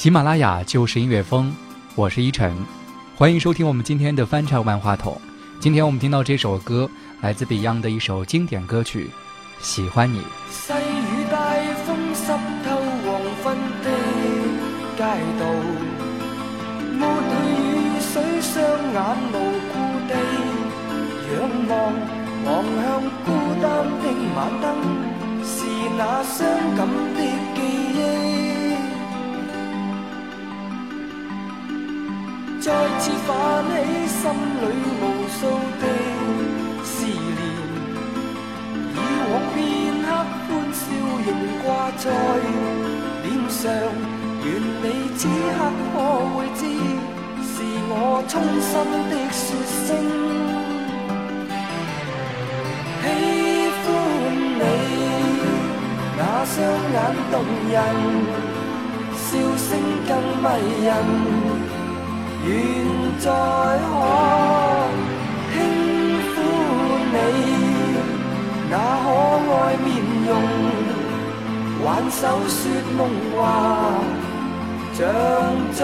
[0.00, 1.54] 喜马拉雅就是音乐风，
[1.94, 2.56] 我是依晨，
[3.14, 5.20] 欢迎收听我们今天的翻唱万花筒。
[5.60, 6.88] 今天我们听到这首歌，
[7.20, 9.10] 来自 Beyond 的一首经典歌曲
[9.62, 10.20] 《喜欢你》。
[10.50, 11.38] 细雨大
[11.84, 12.32] 风湿
[12.64, 13.90] 透黄昏的
[14.96, 15.04] 街
[15.38, 15.44] 道，
[16.96, 18.56] 抹去雨水，双
[18.94, 19.04] 眼
[19.34, 19.36] 无
[19.68, 19.74] 故
[20.08, 20.16] 地
[21.28, 21.76] 仰望，
[22.46, 23.28] 望向孤
[23.60, 23.68] 单
[24.00, 24.04] 的
[24.34, 24.64] 晚灯，
[25.44, 25.52] 是
[25.98, 27.20] 那伤感的
[32.60, 33.28] 再次泛
[33.64, 33.72] 起
[34.06, 34.20] 心
[34.60, 34.62] 里
[35.00, 35.38] 无数
[35.80, 35.82] 的
[36.84, 37.40] 思念，
[38.92, 38.96] 以
[39.30, 39.58] 往片
[40.04, 40.06] 刻
[40.44, 40.78] 欢笑
[41.24, 41.28] 仍
[41.64, 41.66] 挂
[41.96, 42.04] 在
[43.24, 43.58] 脸上。
[44.44, 44.46] 愿
[44.82, 44.84] 你
[45.16, 45.20] 此
[45.56, 45.58] 刻
[45.94, 45.96] 可
[46.34, 46.60] 会知，
[47.48, 47.52] 是
[47.88, 47.92] 我
[48.28, 48.72] 衷心
[49.08, 49.42] 的说
[49.86, 49.88] 声
[53.00, 53.04] 喜
[53.86, 53.88] 欢
[54.60, 54.62] 你。
[56.18, 56.54] 那双
[56.92, 56.96] 眼
[57.32, 57.34] 动
[57.70, 57.74] 人，
[59.16, 59.68] 笑声
[60.06, 60.10] 更
[60.42, 60.44] 迷
[60.84, 60.88] 人。
[62.46, 62.50] 愿
[63.18, 63.30] 再可
[65.52, 65.54] 轻
[66.30, 66.34] 抚
[67.12, 67.14] 你
[68.70, 68.72] 那
[69.04, 69.06] 可
[69.52, 69.86] 爱面
[70.26, 70.30] 容，
[71.84, 72.58] 挽手说
[72.96, 72.98] 梦
[73.36, 73.38] 话，
[74.94, 74.98] 像
[75.74, 75.78] 昨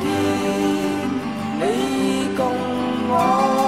[0.00, 0.04] 天
[1.60, 1.62] 你
[2.36, 2.40] 共
[3.08, 3.67] 我。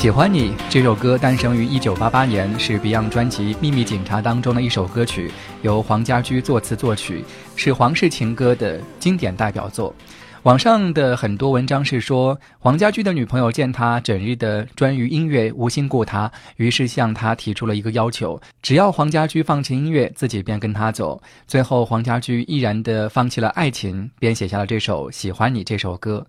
[0.00, 5.30] 喜欢你这首歌诞生于一九八八年，是 Beyond 专辑《秘密警察》当中的一首歌曲，
[5.60, 7.22] 由黄家驹作词作曲，
[7.54, 8.80] 是黄氏情歌的。
[8.98, 9.94] 经典代表作。
[10.44, 11.14] 网上的。
[11.14, 21.20] 很多文章是说，黄家驹的女朋友见他整日的专于音乐，无心顾他，于是向他提出了一个要求：只要黄家驹放弃音乐，自己便跟他走。
[21.46, 23.06] 最后，黄家驹毅然的。
[23.10, 26.26] 放弃了爱情，便写下了这首《喜欢你》这首歌。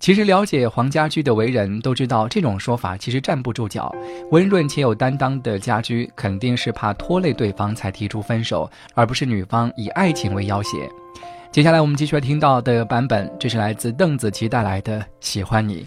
[0.00, 3.94] 其实，了解黄家驹的为人，都知道这种说法其实站不住脚。
[4.30, 10.78] 温润且有担当的家驹，肯定是怕拖累对方才提出分手，而不是女方以爱情为要挟。
[11.52, 15.86] 接下来我们继续听到的版本，这是来自邓紫棋带来的《喜欢你》。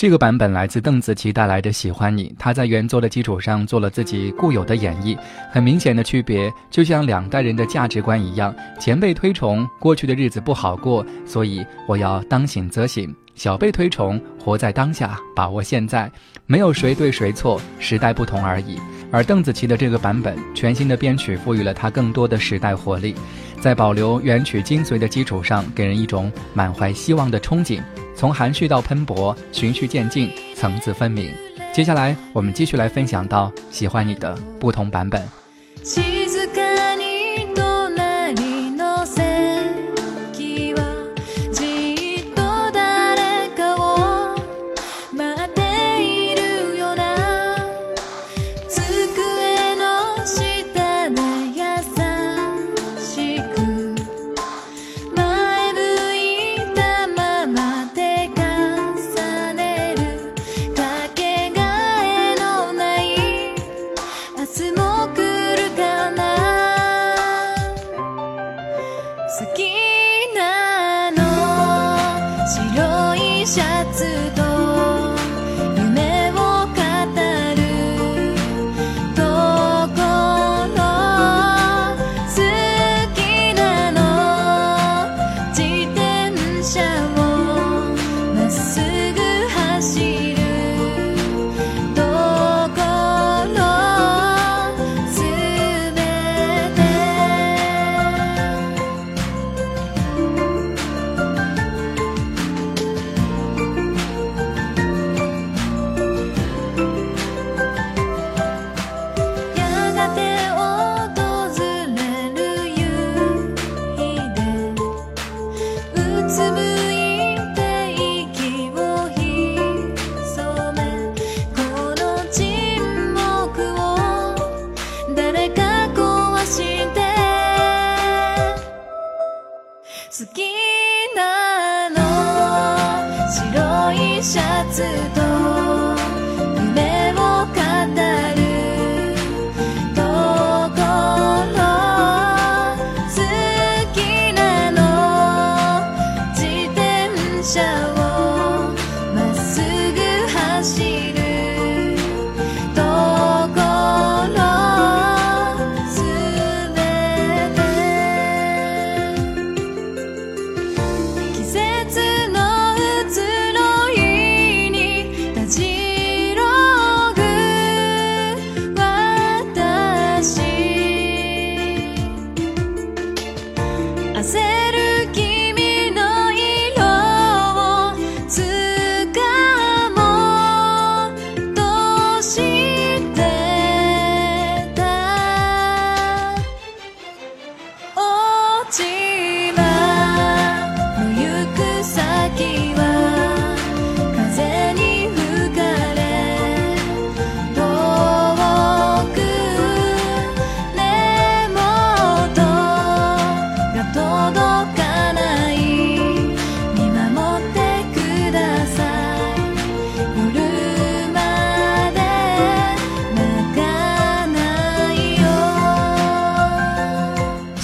[0.00, 5.14] 这个版本来自邓紫棋带来的《喜欢你》，她在原作的基础上做了自己固有的演绎。
[5.52, 16.10] 很明显的区别，就像两代人的价值观一样：前辈推崇过去的日子不好过，所以我要当醒则醒；小辈推崇活在当下，把握现在。
[16.46, 18.78] 没有谁对谁错，时代不同而已。
[19.12, 23.14] 而邓紫棋的这个版本，全新的编曲赋予了她更多的时代活力，
[23.60, 27.82] 在保留原曲精髓的基础上，给人一种满怀希望的憧憬。
[28.20, 31.32] 从含蓄到喷薄，循序渐进，层次分明。
[31.72, 35.26] 接下来，我们继续来分享到喜欢你的不同版本。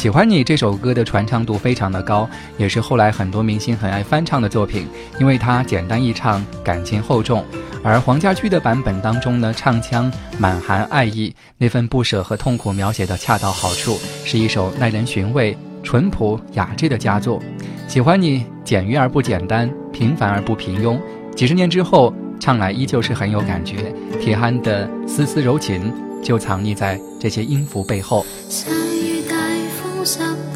[0.07, 4.87] 喜欢你这首歌的传唱度非常的高，也是后来很多明星很爱翻唱的作品，
[5.19, 7.45] 因为它简单易唱，感情厚重。
[7.83, 10.09] 而黄家驹的版本当中呢，唱腔
[10.39, 17.43] 满含爱意，那份不舍和痛苦描写的恰到好处，是一首耐人寻味、淳朴雅致的佳作。
[17.89, 20.97] 喜欢你，简约而不简单，平凡而不平庸。
[21.35, 23.93] 几十年之后，唱来依旧是很有感觉。
[24.21, 28.25] 铁憨的丝丝柔情，就藏匿在这些音符背后。
[30.07, 30.21] 湿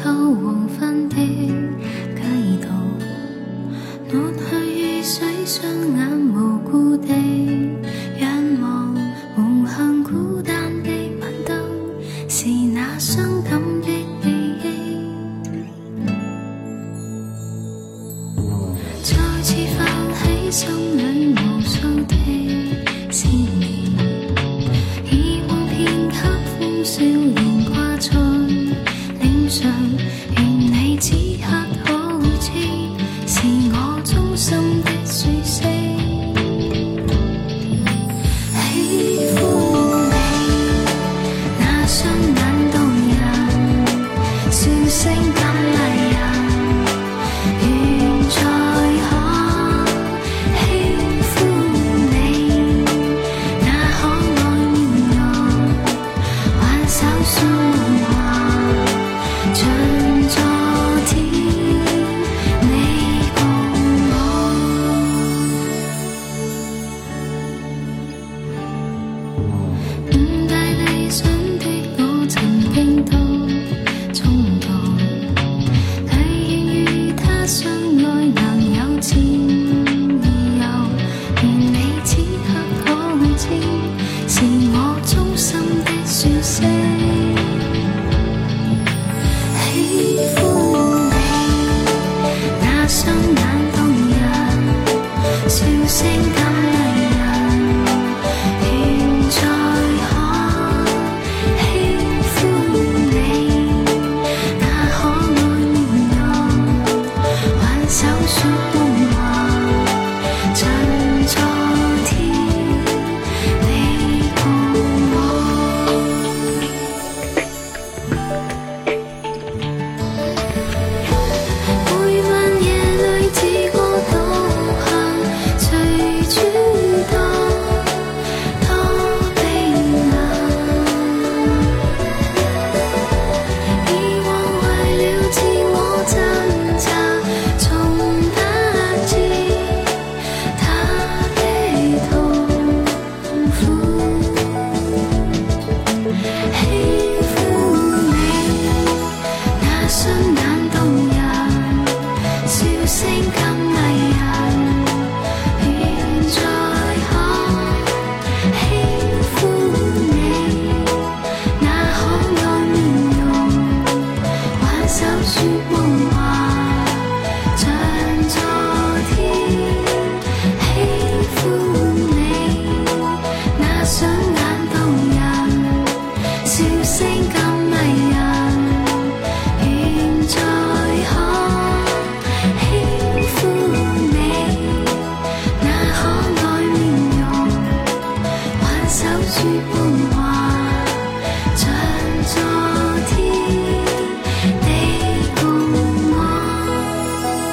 [149.91, 150.30] listen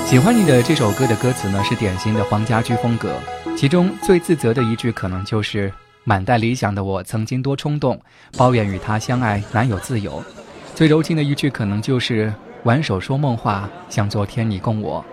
[0.06, 3.14] 喜欢你的这首歌的歌词呢，是典型的黄家驹风格。
[3.56, 5.72] 其中最自责的一句，可能就是
[6.04, 8.00] “满带理想的我，曾经多冲动，
[8.36, 10.22] 抱怨与他相爱难有自由”。
[10.74, 12.32] 最柔情的一句，可能就是
[12.64, 15.04] “挽手说梦话，像昨天你共我”。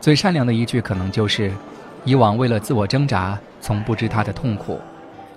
[0.00, 1.52] 最善良的一句，可能就是
[2.04, 4.80] “以往为了自我挣扎，从不知他的痛苦”。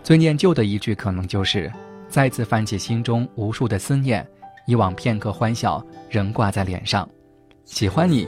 [0.03, 1.71] 最念旧的一句，可能就是
[2.09, 4.25] “再次泛起心中无数的思念，
[4.65, 7.07] 以往片刻欢笑，仍挂在脸上”。
[7.65, 8.27] 喜欢你。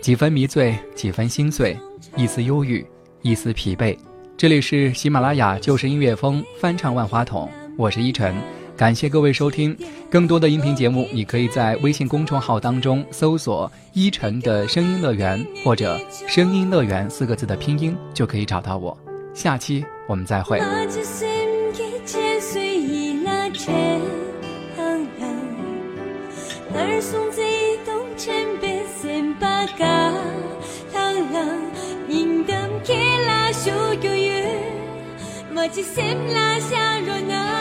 [0.00, 1.76] 几分迷醉，几分心碎，
[2.16, 2.86] 一丝忧郁，
[3.22, 3.98] 一丝疲惫。
[4.36, 8.32] 这里是喜马拉雅旧时音乐风翻唱万花筒，我是依晨，
[8.76, 9.76] 感谢各位收听。
[10.08, 18.96] 更多的音频节目，你可以在微信公众号当中搜索“依晨的声音乐园”或者“声音乐园”四个字的拼音，就可以找到我。
[19.38, 20.58] 下期我们再会。
[20.58, 20.84] 马
[35.68, 36.74] 吉森拉杰
[37.06, 37.57] 朗朗